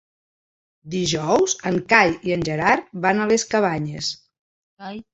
Dijous 0.93 1.55
en 1.71 1.77
Cai 1.95 2.17
i 2.31 2.35
en 2.39 2.49
Gerard 2.51 2.91
van 3.07 3.21
a 3.27 3.31
les 3.35 3.49
Cabanyes. 3.55 4.15